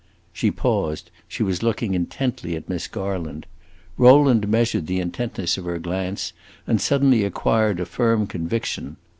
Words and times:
She 0.33 0.49
paused; 0.49 1.11
she 1.27 1.43
was 1.43 1.61
looking 1.61 1.93
intently 1.93 2.55
at 2.55 2.67
Miss 2.67 2.87
Garland. 2.87 3.45
Rowland 3.99 4.47
measured 4.47 4.87
the 4.87 4.99
intentness 4.99 5.59
of 5.59 5.65
her 5.65 5.77
glance, 5.77 6.33
and 6.65 6.81
suddenly 6.81 7.23
acquired 7.23 7.79
a 7.79 7.85
firm 7.85 8.25
conviction. 8.25 8.97